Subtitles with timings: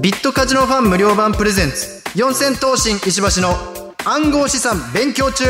[0.00, 2.02] ビットカジノファン無料版プレゼンツ。
[2.14, 5.44] 四千頭身石橋の暗号資産勉強中。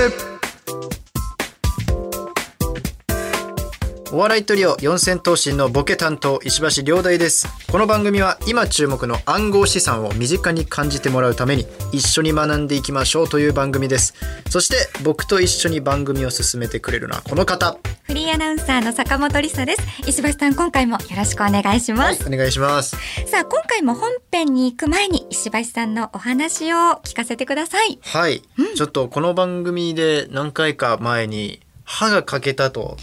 [4.10, 14.14] お笑いトリオ四千頭身のボケ担当石橋亮大ですこの番組は今注目の暗号資産を身近に感じてもらうために一緒に学んでいきましょうという番組です
[14.48, 19.82] そして僕と一緒に番組を進めてくれるのはこの方フリーアナウンサーの坂本理沙です。
[20.08, 22.26] 石橋さん、今回もよろしくお願いします。
[22.26, 27.98] お願いしますさあ、今回も本編に行く前に石橋さんのお話を聞かせてください。
[28.02, 28.42] はい、
[28.74, 32.96] ちょっとこの番組で何回か前に歯が欠けたと、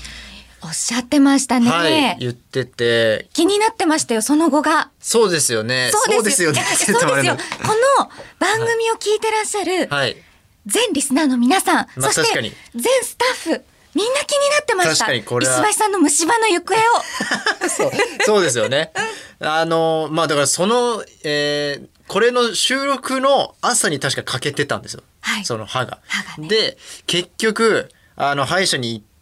[0.66, 1.70] おっしゃってましたね。
[1.70, 4.90] はい、言ってて気になってましたよ、その後が。
[5.00, 6.54] そうですよねそうですよ。
[6.58, 7.38] そうですよ。
[7.64, 7.68] こ
[8.00, 10.18] の番組を聞いてらっしゃるはい
[10.66, 12.52] 全リスナーの皆さん、まあそして全
[13.04, 15.06] スタッフ、みんな気になってました。
[15.06, 16.80] 確かにこれは石橋さんの虫歯の行方を。
[17.70, 17.92] そう
[18.26, 18.92] そうですよね
[19.40, 25.98] あのまあだからその、えーこれの収録の朝に確か欠けてたんですよ、はいその歯が。
[26.08, 29.15] 歯がねで結局あの歯医者に行って、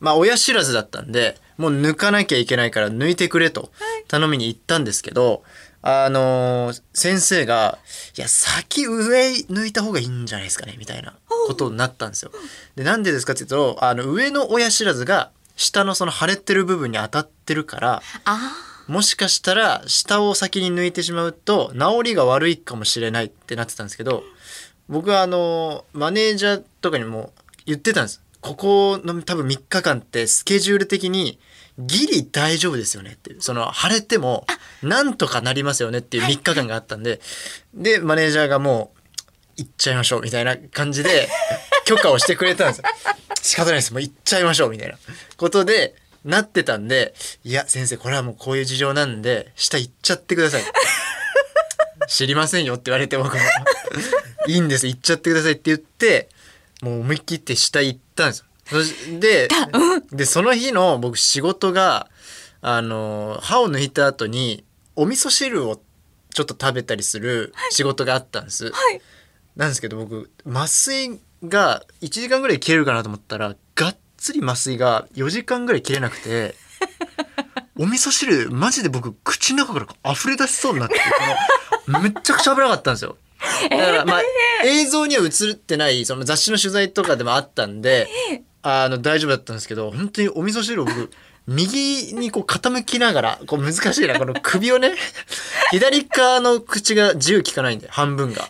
[0.00, 3.70] まあ親知らずだったんでもう抜かなきゃいけないから抜いてくれと
[4.08, 5.42] 頼みに行ったんですけど、
[5.82, 7.78] あのー先生が
[8.16, 11.14] 「いや先上抜いた方がいいんじゃないですかね」みたいな
[11.46, 12.30] ことになったんですよ。
[12.76, 18.52] でなんでですかっていうとあの上の親知らずが下のその腫れてる部分に当たってるからあ
[18.88, 24.24] もしかしたら下を先に抜いてしまうと治りが悪いかもしれないってなってたんですけど
[24.88, 27.32] 僕はあのマネージャーとかにも
[27.66, 31.38] 言ってたんですここの多分3日間ってスケジュール的に
[31.78, 33.40] ギリ大丈夫ですよねっていう。
[33.40, 34.44] その腫れても
[34.82, 37.20] なんとかなりますよねっていう3日間があったんで。
[37.72, 38.98] でマネージャーがもう
[39.56, 41.28] 行っちゃいましょうみたいな感じで
[41.86, 42.84] 許可をしてくれたんですよ。
[43.40, 43.92] 仕方ないです。
[43.92, 44.98] もう行っちゃいましょうみたいな。
[45.36, 50.64] ことでなってたんでいや先生これはもうこういう事情なんで下行っちゃってください。
[52.08, 53.40] 知りませんよって言われて僕も
[54.48, 54.88] いいんです。
[54.88, 56.28] 行っちゃってくださいって言って
[56.82, 59.18] もう思い切って下行ったんですよ。
[59.18, 59.48] で
[60.12, 62.08] でその日の僕仕事が
[62.60, 64.64] あの歯を抜いた後に
[64.96, 65.80] お味噌汁を
[66.34, 69.00] ちょっと食べたりする仕事があったんです、はい。
[69.56, 76.54] なんですけど僕麻酔が1時間ぐらい切れるかなと思ったらがっつり麻酔が4時間ぐらい切れなくて
[77.78, 80.94] お味噌汁マジで僕口の中から溢れ出しそうになって
[81.86, 83.16] このめっちゃくちゃ危なかったんですよ。
[83.70, 84.22] だからまあ
[84.64, 88.08] 映像には映ってないその雑誌の取材とかでもあったんで
[88.62, 91.10] あの大丈夫だったんですけど本当にお味噌汁を僕
[91.46, 94.94] 右にこう傾きながらこう難しいなこの首をね
[95.72, 98.48] 左側の口が自由効かないんで半分が。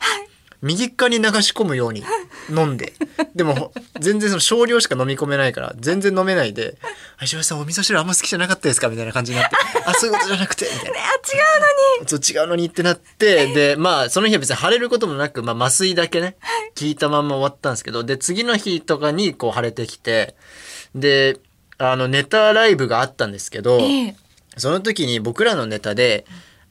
[0.62, 2.05] 右側に流し込むように
[2.49, 2.93] 飲んで
[3.34, 6.78] でも全然その少量しか飲み込めないから全然飲めないで
[7.21, 11.06] 「石橋さんお味噌汁あんま好きじゃなかったですか?」みたいな感じになって「あそういうことじゃなくて」みたいなあ、違
[11.59, 12.09] うのに。
[12.09, 16.37] そう違うのにってなってでまあその日は別に腫れることもなく、まあ、麻酔だけね
[16.79, 20.34] 効いたまんま終わったんですけどで次の日とかにこう腫れてきて
[20.94, 21.39] で
[21.79, 24.17] あのネタライブがあったんですけど、ええ。
[24.56, 26.27] その時に僕らのネタで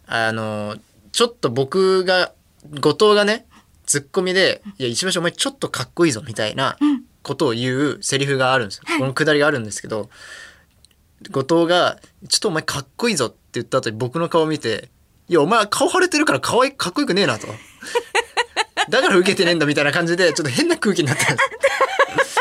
[0.06, 0.78] あの
[1.12, 2.32] ちょっと僕が
[2.80, 3.46] 後藤がね
[3.86, 6.78] ツッコミで「いや石橋お前ちょっとかっこいいぞ」みたいな
[7.24, 8.84] ことを言うセリフがあるんですよ。
[8.98, 10.10] このくだりがあるんですけど
[11.30, 14.90] 後藤が「ちょっとお前かっこいいぞ」って言った後に僕の顔を見て
[15.30, 17.48] 「いやお前顔腫れてるから可愛いかっこよくねえな」と。
[18.90, 21.44] だから受けてねえんだみたいな感じでちょっと変な空気になったんで
[22.24, 22.40] す。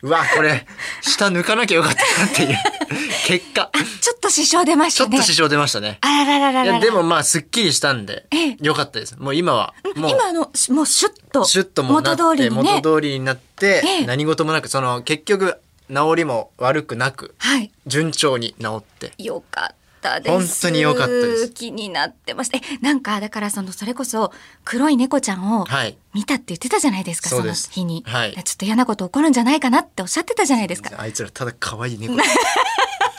[0.02, 0.66] うわこれ
[1.00, 2.56] 下抜かなきゃよかったなっていう
[3.26, 3.70] 結果
[4.00, 5.10] ちょっと支障出ましたね。
[5.10, 5.98] ちょっと支障出ましたね。
[6.00, 9.16] あららららでもまあすっきりしたんでええよかったです。
[9.18, 11.44] もう今はもう今あの、しもうシュッと。
[11.44, 12.62] シュッとも元通りにね。
[12.62, 17.70] 元通りになってええ何事もなくその結局治りも悪くなくはい。
[17.86, 20.62] 順調に治ってよかったです。
[20.62, 22.58] 本当によかったです気になってました。
[22.58, 24.32] え、なんか、だからその、それこそ、
[24.64, 28.02] 黒い猫ちゃんをはい見たって言ってたじゃないですか、そうのそです日に。
[28.06, 30.90] はいちょっと嫌なこと起こるんじゃないかなっておっしゃってたじゃないですか。
[30.98, 32.22] あいつらただ可愛い猫め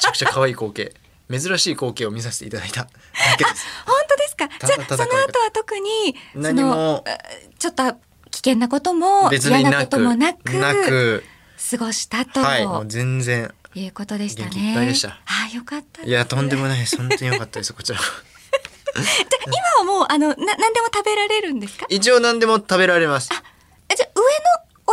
[0.03, 0.93] ちゃくちゃ可愛い光景
[1.31, 2.89] 珍しい光景を見させていただいただ
[3.37, 3.65] けです。
[3.85, 4.47] 本当ですか？
[4.59, 7.03] たじゃあ、その後は特に、そ何も
[7.57, 7.93] ちょっと
[8.29, 11.23] 危険なことも、別になこともなく、なく
[11.71, 14.49] 過ごしたと、はいもう全然いうことでしたね。
[14.49, 15.19] 元気いっぱいでしたあ
[15.51, 16.09] あ、よかったです。
[16.09, 17.99] いやとんでもない本当に良かったですこちら。
[18.93, 19.03] じゃあ
[19.81, 21.85] 今はもう、あの、な、何でも食べられるんですか？
[21.89, 23.29] 一応何でも食べられます。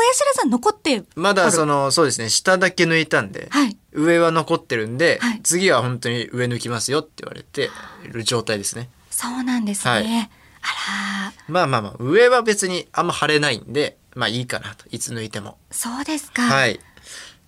[0.01, 2.29] 親知らずは残ってまだそのそうですね。
[2.29, 3.77] 下だけ抜いたんで、はい。
[3.93, 5.41] 上は残ってるんで、はい。
[5.43, 7.71] 次は本当に上抜きますよって言われて
[8.05, 8.89] る状態ですね。
[9.11, 9.91] そうなんですね。
[9.91, 10.05] はい。
[10.05, 14.85] あら、まあまあまあ上は別にあんま腫れないんでまあいいかなと。
[14.91, 15.59] いつ抜いても。
[15.71, 16.43] そうですか。
[16.43, 16.81] はい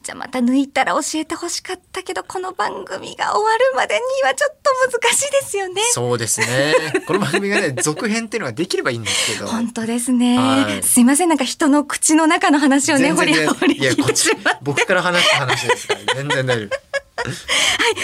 [0.02, 5.80] じゃあまた抜いたら教えてほしかったけど、この番組が終わるまでにはちょっと難しいですよね。
[5.92, 6.74] そうですね。
[7.06, 9.46] この番組がね、続編っていうのができればいいんですけど。
[9.46, 16.81] 本当ですね、はいすいません、なんか人の口の中の話をね、掘り掘りいや、こっち僕から話した話ですから、全然大丈夫。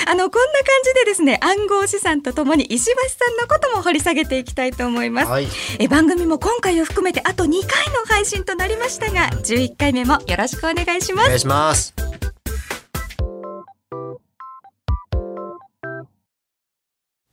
[0.07, 5.31] あの、こんな感じでですね、暗号資産とともに石橋さんのことも掘り下げていきたいと思います。
[5.31, 5.49] はい。
[5.79, 11.95] え番組も今回を含めてあと2回の配信となりましたが11回目もよろしくお願いしますお願いします。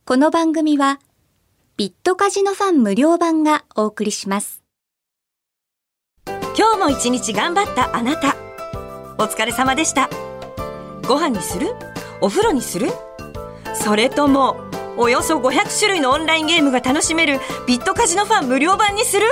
[0.04, 1.00] この番組は
[1.76, 4.62] ビットカジノファン無料版がお送りします
[6.56, 8.36] 今日も一日頑張ったあなた
[9.18, 10.08] お疲れ様でした
[11.06, 11.74] ご飯にする？
[12.20, 12.90] お風呂にする？
[13.74, 14.56] それとも
[14.96, 19.26] およそ500種類のオンラインゲームが楽しめるビットカジノファン無料版にする？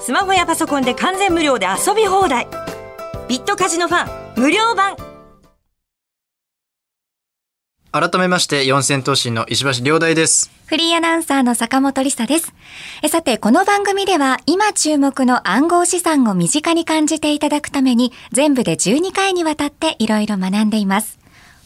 [0.00, 2.46] スマホやパソコンで完全無料で遊び放題。
[3.28, 4.96] ビットカジノファン無料版。
[7.92, 10.50] 改めまして、四千頭身の石橋良大です。
[10.70, 12.54] フリーアナウンサーの坂本理沙です
[13.02, 21.19] えさてこの番組では今注目の暗号資産を身近に感じていただくために全部で12回にわたっていろいろ学んでいます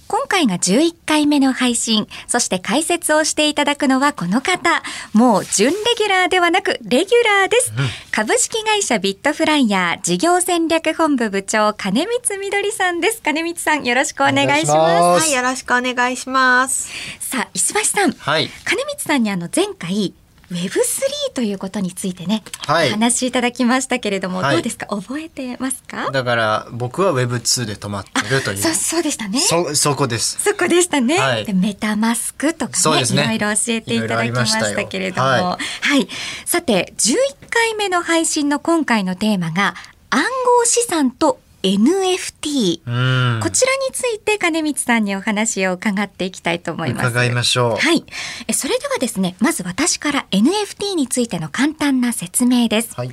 [0.06, 4.82] 今回が11回目の配信、そして解説をしていただくのはこの方。
[5.12, 7.72] もう準レギュラーではなくレギュラーです。
[8.10, 13.22] 株式会社ビットフライヤー事業戦略本部部長金光みどりさんです。
[13.22, 14.68] 金光さんよろしくお願いします。
[14.68, 16.90] ますはい、よろしくお願いします。
[17.20, 18.12] さあ、石橋さん。
[18.12, 18.48] はい。
[18.64, 20.14] 金光さんにあの前回
[20.50, 22.88] Web3 ということについてね、はい。
[22.88, 24.54] お話しいただきましたけれども、はい。
[24.54, 24.86] どうですか？
[24.86, 26.10] 覚えてますか？
[26.10, 28.58] だから、僕は Web2 で止まってるという。
[28.58, 29.40] そうそうでしたね。
[29.40, 30.40] そ、そこです。
[30.40, 31.44] そこでしたね、はい。
[31.44, 33.36] でメタマスクとかねね。
[33.36, 35.28] いろいろ教えていただきましたけれども。
[35.28, 36.08] ははい、
[36.44, 37.16] さて11
[37.50, 39.74] 回目の配信の今回のテーマが
[40.10, 43.40] 暗号資産と NFT うん。
[43.40, 47.08] こちらについて金光さんにお話を伺っていきたいと思います。
[47.08, 47.76] 伺いましょう。
[47.76, 48.04] はい。
[48.46, 52.94] えそれではですね、まず私から NFT についての簡単な説明です。
[52.94, 53.10] はい。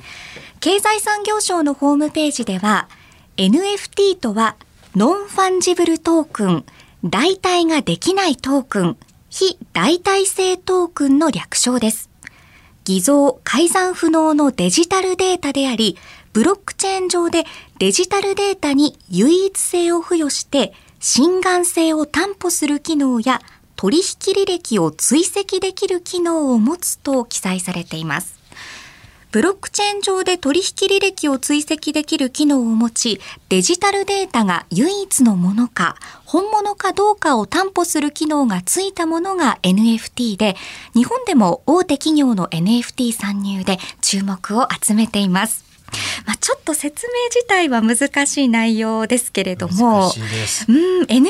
[0.60, 2.88] 経済産業省のホームページでは、
[3.38, 4.56] NFT とは、
[4.94, 6.64] Non-Fungible Token、
[7.02, 8.96] 代替ができないトークン、
[9.30, 12.10] 非代替性トークンの略称です。
[12.84, 15.96] 偽造、改ざん不能のデジタルデータであり、
[16.32, 17.44] ブロックチェーン上で
[17.78, 23.40] デジタルデータに唯一性を付与して、真贋性を担保する機能や
[23.76, 24.02] 取引
[24.34, 28.40] 履歴を追跡できる機能を持つと記載されています。
[29.30, 40.54] ブロックチェーン上で取引履歴を追跡できる機能を持ち、デジタルデータが唯一のものか、本物かどうかを担保する機能がついたものが NFT で、
[40.94, 45.71] 日本でも大手企業の NFT 参入で注目を集めています。
[46.26, 50.66] まあ、ちょっと説明自体は難しい内容ですけれども難しいです。
[50.68, 51.26] うん NFT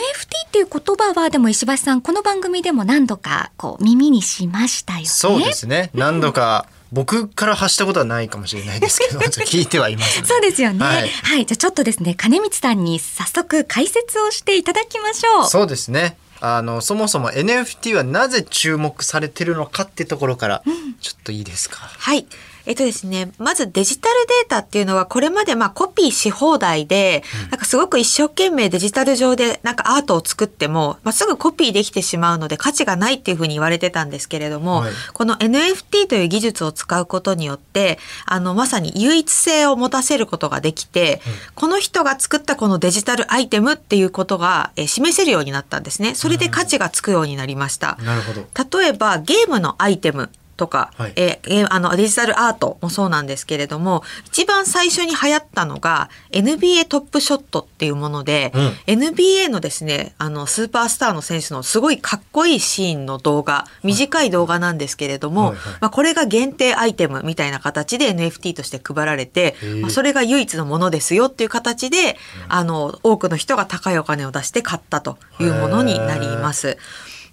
[0.47, 5.07] っていう言葉はでも石橋さんこの番組でも何度かこう耳にしましたよね。
[5.07, 5.91] そうですね。
[5.95, 10.27] 何度か、僕から発したことはないかもしれないですけど、 聞いてはいます、ね。
[10.27, 10.85] そうですよね。
[10.85, 11.01] は、は
[11.37, 15.49] いいじゃあちょっとですね、金光さんに早速解説をしていただきましょう。
[15.49, 16.17] そうですね。
[16.41, 20.63] あのそもそも NFT はなぜ注目されてるのかってところから、
[21.01, 21.79] ちょっといいですか？
[21.99, 22.27] はい。
[22.67, 41.21] えっとですね、まずデジタルデータっていうのはこれまでまあコピーし放題で、なんかすごく一生懸命デジタル上でなんかアートを作っても、まあ、すぐコピーできてしまうので価値がないっていうふうに言われてたんですけれども、はいこの NFT という技術を使うことによって、あのまさに唯一性を持たせることができて、
[41.55, 46.15] この人が作ったこのデジタルアイテムっていうことがえー示せるようになったんですね。
[46.15, 47.97] それで価値がつくようになりました。
[48.03, 48.79] なるほど。
[48.81, 51.13] 例えばゲームのアイテムとか、はい。
[51.17, 59.01] えあのデジタルアートもそうなんですけれども一番最初に流行ったのが NBA トップショットっていうもので、うん。
[59.01, 65.59] NBA のですねあのスーパースターの選手のすごいかっこいいシーンの動画短い動画なんですけれども、はいはい。
[65.81, 72.17] まあ、これが限定アイテムみたいな形で NFT として配られて、まあ、それが唯一のものですよっていう形で、
[72.49, 76.79] あの多くの人が高いお金を出して買ったというものになります。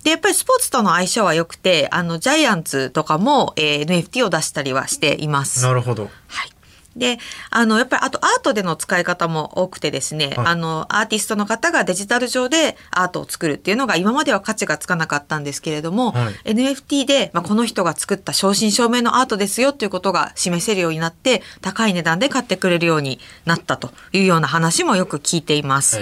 [0.10, 5.62] で、やっぱりスポーツとの相性は良くて、あの、ジャイアンツとかも、えー NFT を出したりはしています。
[5.62, 6.10] なるほど。
[6.28, 6.50] はい。
[6.96, 7.20] で、
[7.52, 26.00] あの、やっぱり、あとアートでの使い方も多くてですね、はいあの、アーティストの方がデジタル上でアートを作るっていうのが今までは価値がつかなかったんですけれども、はい NFT で、まあ、この人が作った正真正銘のアートですよっていうことが示せるようになって、高い値段で買ってくれるようになったというような話もよく聞いています。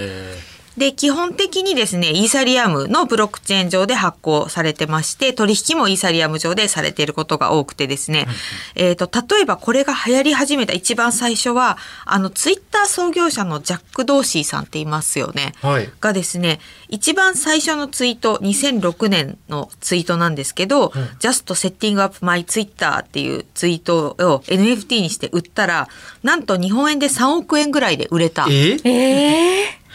[0.78, 8.28] えで、基本的にですね、イーサリアムのブロックチェーン上で発行されてまして、取引もイーサリアム上でされていることが多くてですね、
[8.76, 15.54] えっ、と、例えばこれが流行り始めた一番最初は、あの、ツイッター創業者のジャック・ドーシーさんって言いますよね。
[15.62, 15.90] はい。
[16.00, 25.88] がですね、一番最初のツイート、2006年のツイートなんですけど、just setting up my Twitter っていうツイートを NFT にして売ったら、
[26.22, 28.48] なんと日本円で3億円ぐらいで売れた。
[28.50, 29.87] ええ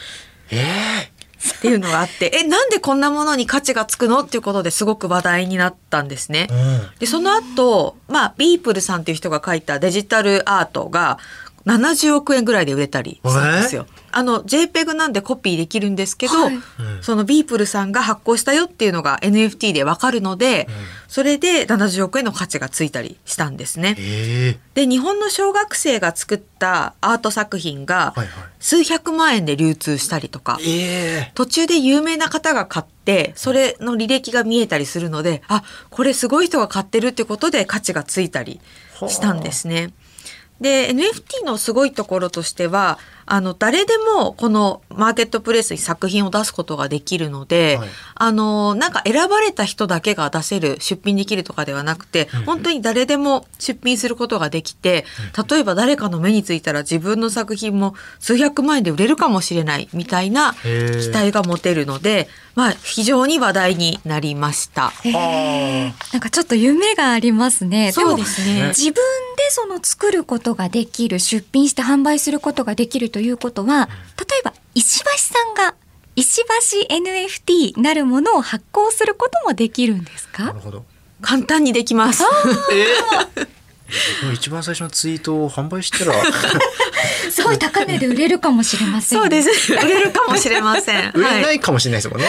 [0.53, 6.47] えっていうのがあって、え、なんでこんなものに価値がつくのっていうことですごく話題になったんですね。
[6.51, 11.19] うんで、その後、まあ、ビープルさんっていう人が書いたデジタルアートが
[11.67, 13.87] 70億円ぐらいで売れたりしたんですよ。
[14.11, 16.59] あの、JPEG なんでコピーできるんですけど、はい。
[17.01, 20.69] そのビープルさんが発行したよっていうのが NFT でわかるので、
[21.09, 23.97] それで70億円の価値がついたりしたんですね。
[23.99, 28.29] えで、日本の小学生が作ったアート作品がはいはい。
[28.63, 38.61] 数百万円で流通したりとか、ええ途中で有名な方が買ってそれの履歴が見えたりするのであこれすごい人が買ってるってことで価値がついたり
[39.09, 39.93] したんですね。
[40.63, 42.99] で NFT のすごいところとしては
[43.33, 47.89] あの誰でもこのマーケットプレイスに作品を出すことができるので、はい。
[48.15, 55.07] あのなんか選ばれた人だけが出せる出品できるとかではなくて、本当に誰でも出品することができて、
[55.49, 64.93] 例えば誰かの目についたら自分の作品も数百万円で売れるかもしれないみたいな期待が持てるので、まあ非常に話題になりました。
[65.05, 67.93] なんかちょっと夢がありますね。
[67.93, 68.61] そうですね。
[68.61, 73.89] も自分でその作ることができる、出品して販売することができるということは、
[74.19, 75.75] 例えば石橋さんが
[76.17, 76.43] 石
[76.89, 80.45] 橋 NFT なるものを発行することもできるんですか？
[80.45, 80.85] なるほど。
[81.23, 82.25] 簡単にできます。
[82.73, 82.83] え
[83.41, 83.47] え？
[84.35, 86.15] 一番最初のツイートを販売したら
[87.31, 89.19] すごい高値で売れるかもしれません。
[89.19, 89.73] そうです。
[89.73, 91.13] 売れるかもしれません。
[91.15, 92.27] 売れはないいかもしれないですもんね、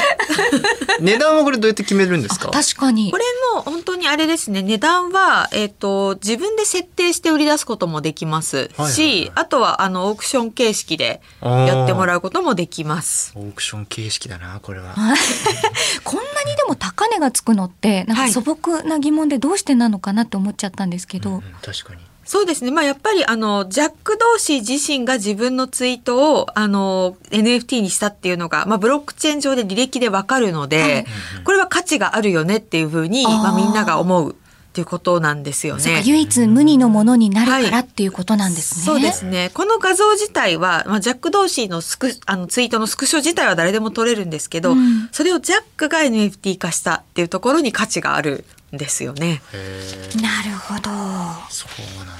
[0.99, 2.49] 値段はこれどうやって決めるんですか？
[2.49, 3.17] 確かにこ。
[3.17, 3.23] れ
[3.55, 13.33] も本当にあれですね値段は、えっと自分で設定して売り出すこともできますし、はいはいはいあとはあのオークション形式でやってもらうこともできます。
[13.35, 14.93] オークション形式だなこれは
[16.03, 21.35] こんなにでも高値がつくのって、なんかはい素朴な疑問でどうしてなのかなって思っちゃったんですけど。
[21.35, 22.71] うん確かにそうですね。
[22.71, 31.05] まあやっぱりあのジャック・ドーシー自身が自分のツイートをあの NFT にしたっていうのが、まあブロックチェーン上で履歴でわかるので、
[31.43, 34.35] これは価値があるよねっていうふうにまあみんなが思う
[34.73, 36.01] っていうことなんですよね。
[36.03, 38.85] 唯一無二のものになるから、はいっていうことなんですね。
[38.85, 39.51] そうですね。
[39.53, 49.41] この画像自体は、まあ、ジャック・ドーシーのスクあのツイートのスクショ自体は誰でも撮れるんですけど、うんそれをジャックが NFT 化したっていうところに価値があるんですよね。
[50.21, 50.89] なるほど。
[51.49, 52.13] そうなんだ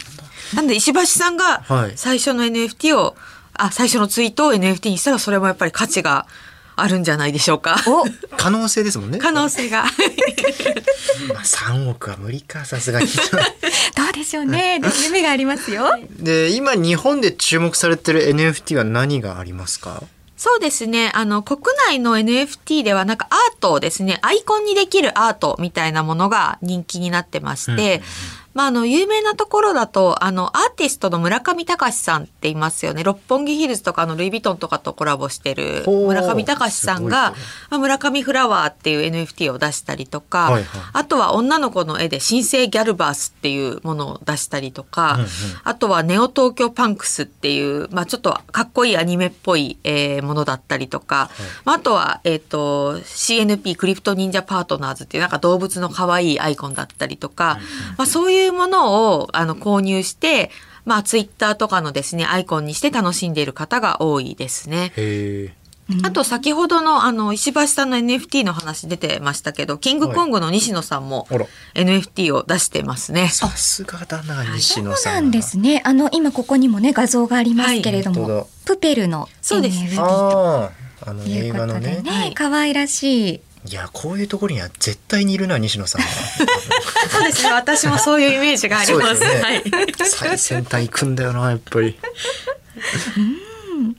[0.55, 3.15] なんで石橋さんがはい最初の NFT を、
[3.53, 6.27] あ最初のツイートを NFT にしたらそれもやっぱり価値が
[6.75, 7.77] あるんじゃないでしょうか。
[7.87, 8.03] お、
[8.37, 9.83] 可能性ですもんね可能性が。
[11.33, 13.07] まあ3億は無理かさすがに
[13.95, 14.79] どうでしょうね。
[15.05, 15.87] 夢がありますよ。
[16.09, 20.03] で今日本で注目されてる NFT は何がありますか？
[20.43, 21.09] そうですね。
[21.15, 28.01] あの、国内の NFT ではなんかアートをですね、アイコンにできるアートみたいなものが人気になってまして、
[28.53, 33.03] まあ、あの、有名なところだと、あの、アーティストの村上隆さんっていますよね。
[33.03, 37.33] 六本木ヒルズとかのルイ・ヴィトンとかとコラボしてる村上隆さんが、
[37.69, 40.63] まあ、村上フラワーっていう NFT を出したりとか、はいはい。
[40.93, 45.27] あとは女の子の絵で新生ギャルバースっていうものを出したりとか、うんうん。
[45.63, 51.29] あとはネオ東京パンクスっていう、まあ、ちょっとかっこいいアニメっぽい、えーものだったりとか、
[51.65, 57.59] まあ、あとは、えっ、と、CNP クリプト忍者パートナーズっていうなんか動物の可愛いアイコンだったりとか、
[57.97, 60.51] まあ、そういうものをあの購入して、
[60.85, 64.91] まあ、ツイッターとかのですね、アイコンにして楽しんでいる方が多いですね。
[66.03, 71.27] あと先ほどのあの石橋さんの NFT の話出てましたけど、キングコングの西野さんも
[71.75, 73.27] NFT を出してますね。
[73.27, 75.13] さすがだな西そう野さん。
[75.15, 75.81] はなんですね。
[75.85, 78.31] あの、今ここにもね、画像がありますけれども、はい。
[78.31, 79.77] 本プペルのそうです。
[79.77, 80.71] NFT とああ
[81.05, 82.01] あの映いうことで画のね。
[82.01, 83.41] ね、はい可愛らしい。
[83.65, 86.07] いやこういうところには絶対にいるな西野さんは
[87.09, 87.51] そうですね。
[87.53, 89.21] 私もそういうイメージがあります。
[89.21, 89.63] ねはい。
[90.05, 91.97] 最先端行くんだよなやっぱり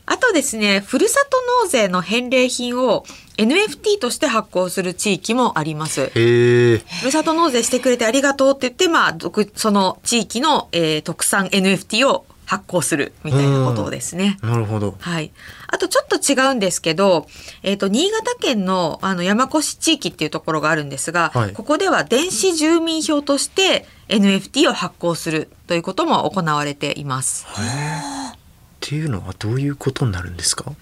[0.07, 3.05] あとですね、ふるさと納税の返礼品を
[3.37, 6.11] NFT として発行する地域もあります。
[6.11, 14.39] ふるさと納税してくれてありがとうって言って、まあ、独その地域の、えー特産 NFT を発行するみたいなことですね。
[14.43, 15.33] なるほどはい。
[15.69, 17.27] あとちょっと違うんですけど、
[17.63, 27.47] えっ、と、新潟県のあの山越地域っていうところがあるんですが、はいここでは電子住民票として NFT を発行するということも行われています。
[27.47, 28.37] っ
[28.81, 30.73] ていうのはどういうことになるんですか？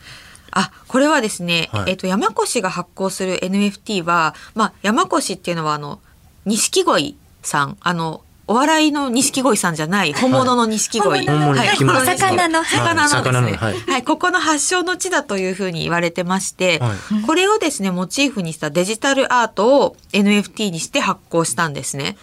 [0.51, 6.01] あ、これはですね、はいえっ、と、山越が発行する NFT は、まあ、山越っていうのは、あの、
[6.45, 11.27] 錦鯉さん、あの、お笑いの錦鯉さんじゃない、本物の錦鯉。
[11.27, 11.77] 本物のはい。
[11.79, 13.53] 着物お魚の魚のですね。
[13.53, 13.79] はい。
[13.79, 17.23] はい、ここの発祥の地だというふうに言われてまして、はい。
[17.23, 22.19] これをですね、モチーフにしたデジタルアートを NFT にして発行したんですね。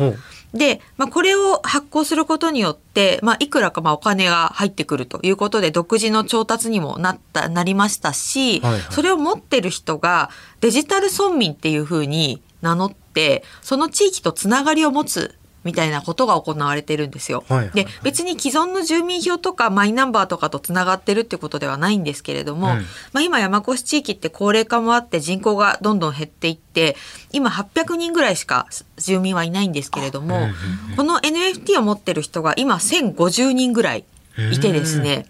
[0.54, 8.82] で、まあ、これを発行することによって、まあ、いくらかまあお金が入ってくるということで独自の調達にもなったなりましたし、はいはい。
[8.92, 10.30] それを持ってる人が
[10.62, 17.44] デジタル村民っていうふうに名乗ってその地域とつながりを持つみたいなことが行われてるんですよ。
[17.50, 17.76] はいはいはい。
[17.76, 22.86] で別に既存の住民票とかマイナンバーとかとつながってるってことではないんですけれども、うん。
[23.14, 26.96] まあ、今山越地域って高齢化もあって人口がどんどん減っていって
[27.32, 30.50] 今800人ぐらいしか住民はいないんですけれども、うんうん
[30.96, 34.04] この NFT を持ってる人が今1050人ぐらい
[34.52, 35.26] いてですね。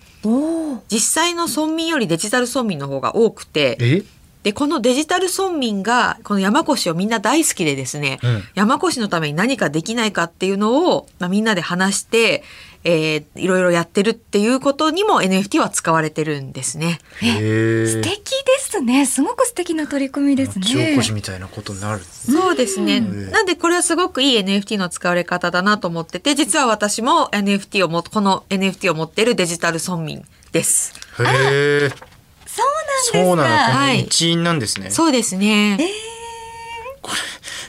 [0.91, 4.03] 実際の村民よりデジタル村民の方が多くてえ？
[4.43, 12.43] でこのデジタル村民がこの山越をみんな大好きでですね、うん山越のために何かできないかっていうのを、まあ、みんなで話して、
[12.83, 16.99] えーいろいろやってるっていうことにも NFT は使われてるんですね。
[17.19, 19.05] 素敵ですね。
[19.05, 20.65] すごく素敵な取り組みですね。
[20.65, 22.99] 町おこしみたいなことになるそうですね。
[22.99, 30.93] んなんでこれはすごくいい NFT の使われ方だなと思ってて、実は私も NFT をも、この NFT を持っているデジタル村民です。
[31.19, 32.08] へえ
[32.55, 33.17] そうなんですか。
[33.17, 33.49] そうなの。
[33.67, 34.01] このはい。
[34.01, 34.89] 一員なんですね。
[34.89, 35.77] そうですね。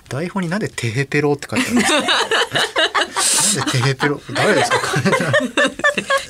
[0.08, 1.92] 台本になんでテヘペロって書いてあるんです
[3.60, 3.64] か？
[3.64, 4.20] なんでテヘペロ？
[4.34, 4.78] 誰ですか？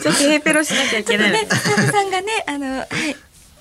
[0.02, 2.86] ちょっとヘーペロしなきゃいけないね、さんがね、あの、はい、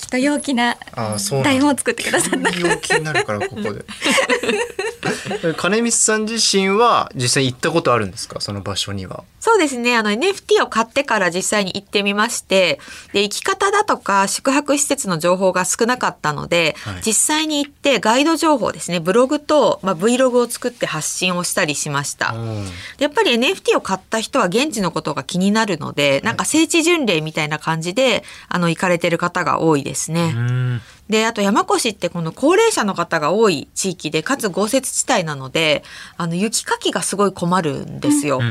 [0.09, 1.51] と陽気なあーそうなんだ。
[1.51, 2.49] 台本を作ってくださった。
[2.51, 3.85] 陽気になるからここで。
[5.57, 8.41] 金光さん自身は実際行ったことあるんですか？
[8.41, 9.23] その場所には。
[9.39, 9.95] そうですね。
[9.95, 12.79] あの NFT を買ってから実際に行ってみまして、
[13.13, 17.01] で、行き方だとか宿泊施設の情報が少なかったので、はい。
[17.05, 22.33] 実際に行ってガイド情報ですね、ブログと、まあ、Vlog を作って発信をしたりしました。
[22.33, 22.65] うん
[22.97, 30.33] でやっぱり NFT を買った人は現地のことが気になるので、なんか聖地巡礼みたいな感じで、あの、行かれてる方が多いですね。
[30.35, 35.83] うんで、あと山越ってこの高齢者の方が多い地域で、かつ豪雪地帯なので、
[36.17, 38.41] あの、雪かきがすごい困るんですよ。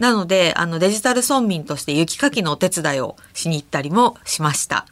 [0.00, 4.86] なので、あの、デジタル村民として雪かきのお手伝いをしに行ったりもしました。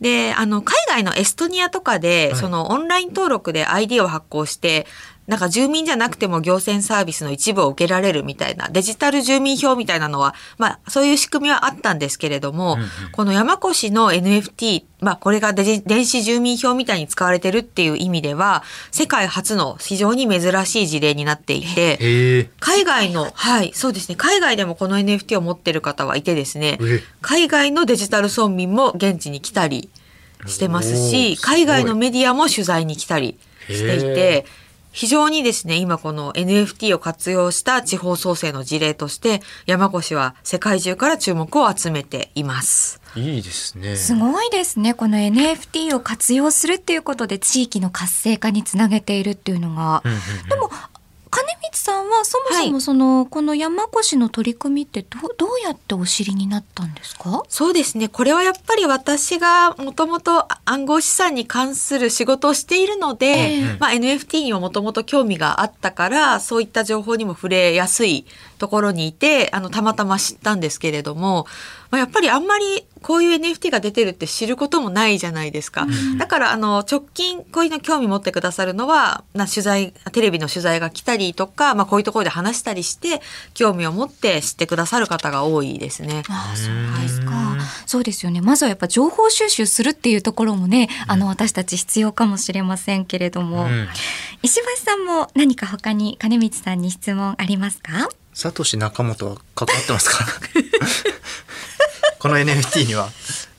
[0.00, 4.86] で、あの、海外のエストニアとかで、はいそのオンライン登録で ID を発行して、
[5.26, 12.88] なんか住民じゃなくても行政サービスの一部を受けられるみたいなデジタル住民票みたいなのは、まあそういう仕組みはあったんですけれども、うんうん。
[13.12, 24.16] この山越の NFT、まあこれがデジ電子住民票みたいに使われてるっていう意味では、世界初の非常に珍しい事例になっていて、海外の、はい、そうですね。
[24.16, 29.90] 海外でもこの NFT を持ってる方はいてですねえ、海外のデジタル村民も現地に来たり
[30.46, 34.46] してますし、海外のメディアも取材に来たりしていへて、
[34.92, 43.00] 非常にですね、今この NFT を活用した地方創生の事例として、山越は世界中から注目を集めています。
[43.16, 44.94] いいですねすごいですね。
[44.94, 50.02] この NFT を活用するっていうことで地域の活性化につなげているっていうのが。
[50.04, 50.70] うんうんうんでも、
[51.30, 57.44] 金光さんはそもそもその、この山越の取り組みってどうどうやってお知りになったんですか？
[57.48, 58.08] そうですね。
[58.08, 63.76] これはやっぱり私がもともと暗号資産に関する仕事をしているので、ええ。
[63.78, 68.26] まあ、NFT にももともと興味があったから、そういった情報にも触れやすい
[68.58, 71.46] ところにいて、あの、たまたま知ったんですけれども、
[71.90, 75.86] まあ、やっぱりあんまりこういう NFT が出てるって知ることもないじゃないですか。
[76.18, 83.20] だから、あの、直近こういうの興味持ってくださるのは、な取材、テレビの取材が来たりとか、まあ、こういうところで話したりして、
[83.54, 86.22] 興味を持って知ってくださる方が多いですね。
[86.28, 87.56] ああそうですか。
[87.86, 88.40] そうですよね。
[88.40, 93.88] まずはやっぱ情報収集するっていうところもね、あの私たち必要かもしれませんけれども、うん
[94.42, 98.08] 石橋さんも何か他に金光さんに質問ありますか？
[98.32, 100.24] サトシ仲本は関わってますか？
[102.18, 103.08] この NFT には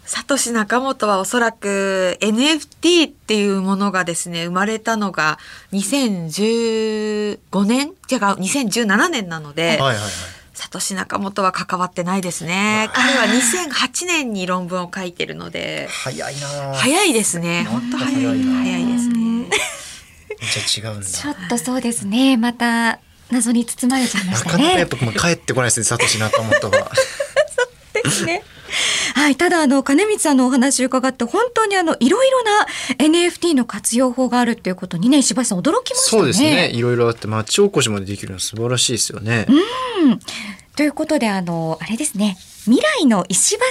[0.05, 5.39] サトシ仲本はおそらく NFT っていうものがですね、生まれたのが
[5.71, 7.87] 2015年？
[7.87, 7.93] 違う、
[8.35, 10.01] 2017年なので、はいはいはい
[10.53, 12.89] サトシ仲本は関わってないですね。
[12.93, 17.65] 彼は2008年に論文を書いてるので、早いなあ早いですね。
[17.67, 18.43] 本当早い。
[18.43, 19.49] 早いですね。
[20.69, 22.37] じゃあ違うんだちょっとそうですね。
[22.37, 22.99] また
[23.31, 24.85] 謎に包まれちゃいましたなかなかやねっ。
[24.87, 26.91] ぱもう帰ってこないですねサトシ仲本は
[28.03, 28.43] ですね。
[29.15, 32.67] はい、ただあの金光さんのお話を伺って本当にあのいろいろな
[33.05, 36.19] NFT の活用法があるっていうことにね石橋さん驚きましたね。
[36.21, 39.51] そうですねいろいろあって町おこしまでできるの素晴らしいですよね、と
[40.81, 42.37] ということで、あの、あれですね。
[42.65, 43.61] 未来の石橋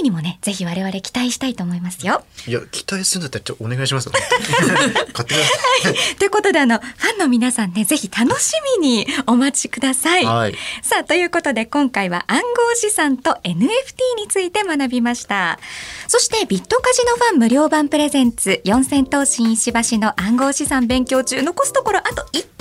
[0.00, 2.24] NFT にもね、ぜひ我々期待したいと思いますよ。
[2.46, 4.12] いや期待するんだったらちょっとお願いしますよ
[5.12, 10.24] 買ってくださいということで、あの、ファンの皆さんね、ぜひ楽しみにお待ちください。
[10.24, 13.66] はいさあ、ということで、今回は暗号資産と NFT
[14.16, 15.58] について学びました。
[16.08, 22.51] そして、ビットカジノファン無料版プレゼンツ、四千頭身石橋の暗号資産勉強中、残すところあと1回の配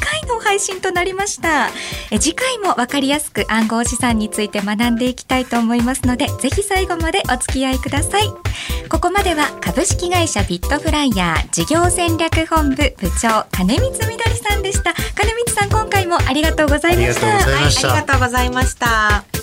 [0.62, 1.69] 信となりました。
[2.12, 8.24] え次回もわかりやすく暗号資産について学んでいきたいと思いますので、ぜひ最後までお付き合いください。
[8.89, 19.41] ここまでは株式会社ビットフライヤー事業戦略本部部長金光みどりさんでした金光さん今回もありがとうございましたありがとうございましたありがとうございました。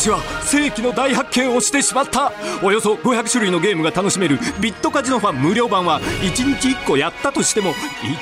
[0.00, 2.32] 私は世紀の大発見をしてしまった。
[2.62, 7.74] およそ500種類のゲームが楽しめるビットカジノファン無料版は1日1個やったとしても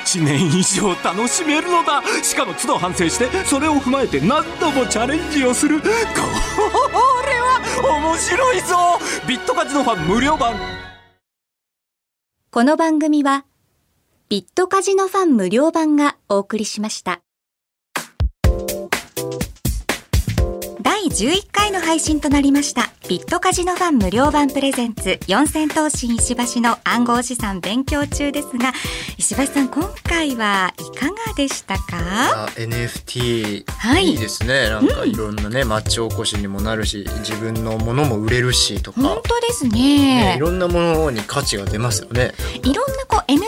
[0.03, 2.03] 1年以上楽しめるのだ。
[2.21, 5.79] しかも都度反省してそれを踏まえて何度もチャレンジをする。
[5.79, 5.93] これ
[7.39, 7.61] は
[8.01, 8.75] 面白いぞ。
[9.25, 10.55] ビットカジノファン無料版。
[12.51, 13.45] この番組は
[14.27, 17.21] ビットカジノファン無料版がお送りしました。
[21.09, 22.91] 11回の配信となりました。
[23.09, 25.19] ビットカジノファン無料版プレゼンツ。
[25.27, 28.71] 四千頭身石橋の暗号資産勉強中ですが
[29.17, 32.45] 石橋さん今回はいかがでしたか？
[32.45, 34.05] あ NFT、はい。
[34.05, 34.69] い、いですね。
[34.69, 42.33] なんかいろんなね町おこしにもなるし自分のものも売れるしとか、本当ですね、ねいろんなものに価値が出ますよね。
[42.63, 43.39] いろんなこう NFT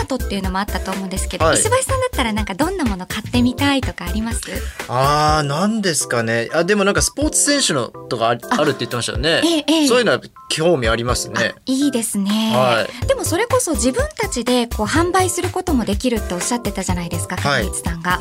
[0.00, 1.58] アートっていうのもあったと思うんですけど、はい。
[1.58, 4.40] 石橋さんだったらなんかどんなもの買ってみたいとかあります？
[4.88, 6.48] あーなんですかね。
[6.54, 9.88] あでもなんかスポーツ選手のとかああるって言ってましたよね、ええええ。
[9.88, 11.56] そういうのは興味ありますね。
[11.66, 17.64] いいですね、はでもそれこそ自分たちでこう販売することもできるっておっしゃってたじゃないですかはい。
[17.64, 18.20] 金光さんが、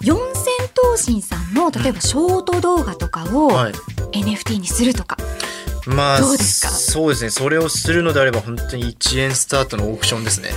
[0.00, 3.72] 四千頭身さんの例えばショート動画とかをうんはい
[4.12, 5.16] NFT にするとか、
[5.86, 6.68] まあどうですか？
[6.68, 7.30] そうですね。
[7.30, 10.50] それをするのであれば本当に1円スタートのオークションですね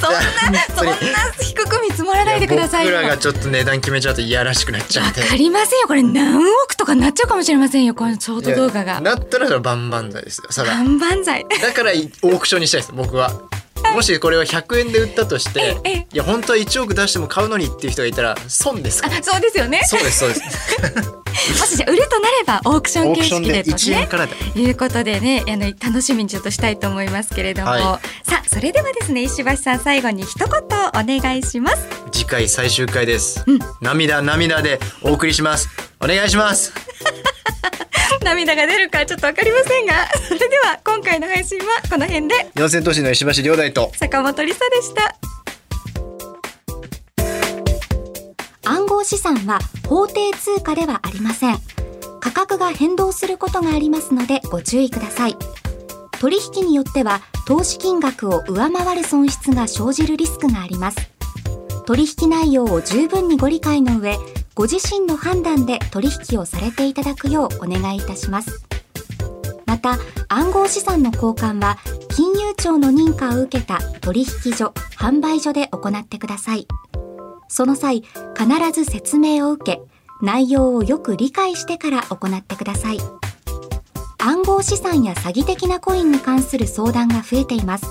[0.00, 0.94] そんなそんなそんな
[1.40, 2.86] 低く見積もらないでください。
[2.86, 6.02] よ僕らがちょっと値段決めちゃうといやらしくなっちゃうわかりませんよこれ。
[6.02, 9.00] 何億とかなっちゃうかもしれませんよこのショート動画が。
[9.00, 11.46] なったらそれはバンバン剤ですよ万々歳。
[11.60, 13.32] だからいオークションにしたいです僕は
[13.94, 19.08] もしこれを100円で売ったとしてええいや本当は1億出しても買うのにっていう人がいたら損ですか？
[19.08, 19.82] らそうですよね。
[19.84, 20.42] そうですそうです。
[21.60, 24.34] もしじゃあ売るとなればオークション形式でと1円ねからで。
[24.60, 27.82] いうことでねあの楽しみにちょっとしたいと思いますけれども、はい。
[28.28, 30.50] さあそれではですね石橋さん最後に一言お
[31.20, 31.86] 願いします。
[32.12, 33.44] 次回最終回です、
[33.80, 35.68] 涙涙でお送りします。
[36.00, 36.72] お願いします。
[38.22, 39.94] 涙が出るかちょっとわかりませんが。
[40.28, 42.50] それでは今回の配信はこの辺で。
[42.54, 43.92] 四千頭身の石橋亮大と。
[43.96, 45.16] 坂本理沙でした。
[48.64, 51.58] 暗号資産は法定通貨ではありません。
[52.20, 55.36] 価格が変動することがありますのでご注意ください。
[56.20, 61.10] 取引によっては投資金額を上回る損失が生じるリスクがあります。
[61.86, 64.16] 取引内容を十分にご理解の上
[64.54, 68.69] ご自身の判断で取引をされていただくようお願いいたします。
[69.70, 71.78] また暗号資産の交換は
[72.08, 76.66] 金融庁の認可を受けた取引所販売所で行ってください。
[77.46, 78.02] その際
[78.36, 79.80] 必ず説明を受け
[80.22, 82.98] 内容をよく理解してから行ってください。
[84.18, 87.86] 暗号資産や詐欺的なコインに関する相談が増えています。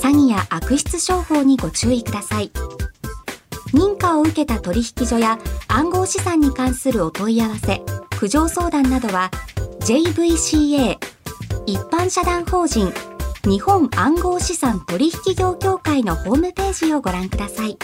[0.00, 2.50] 詐欺や悪質商法にご注意ください。
[3.74, 5.38] 認可を受けた取引所や
[5.68, 7.82] 暗号資産に関するお問い合わせ
[8.18, 9.30] 苦情相談などは
[9.84, 10.96] JVCA
[11.66, 12.90] 一般社団法人
[13.44, 17.76] 日本暗号資産取引業協会のホームページをご覧ください。